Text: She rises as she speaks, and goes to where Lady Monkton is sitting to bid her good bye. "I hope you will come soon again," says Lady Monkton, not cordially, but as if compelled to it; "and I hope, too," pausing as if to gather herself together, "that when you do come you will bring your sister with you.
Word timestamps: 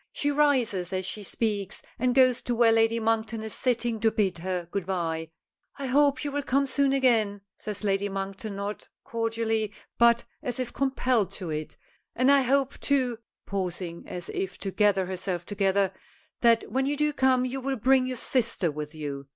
She 0.11 0.31
rises 0.31 0.91
as 0.91 1.05
she 1.05 1.21
speaks, 1.21 1.83
and 1.99 2.15
goes 2.15 2.41
to 2.41 2.55
where 2.55 2.71
Lady 2.71 2.99
Monkton 2.99 3.43
is 3.43 3.53
sitting 3.53 3.99
to 3.99 4.09
bid 4.09 4.39
her 4.39 4.67
good 4.71 4.87
bye. 4.87 5.29
"I 5.77 5.85
hope 5.85 6.23
you 6.23 6.31
will 6.31 6.41
come 6.41 6.65
soon 6.65 6.91
again," 6.91 7.41
says 7.59 7.83
Lady 7.83 8.09
Monkton, 8.09 8.55
not 8.55 8.89
cordially, 9.03 9.71
but 9.99 10.25
as 10.41 10.59
if 10.59 10.73
compelled 10.73 11.29
to 11.33 11.51
it; 11.51 11.77
"and 12.15 12.31
I 12.31 12.41
hope, 12.41 12.79
too," 12.79 13.19
pausing 13.45 14.07
as 14.07 14.29
if 14.29 14.57
to 14.61 14.71
gather 14.71 15.05
herself 15.05 15.45
together, 15.45 15.93
"that 16.39 16.71
when 16.71 16.87
you 16.87 16.97
do 16.97 17.13
come 17.13 17.45
you 17.45 17.61
will 17.61 17.77
bring 17.77 18.07
your 18.07 18.17
sister 18.17 18.71
with 18.71 18.95
you. 18.95 19.27